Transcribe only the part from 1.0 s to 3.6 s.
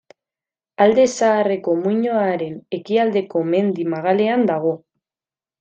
Zaharreko muinoaren ekialdeko